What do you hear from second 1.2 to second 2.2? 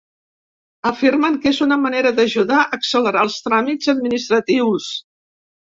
que és una manera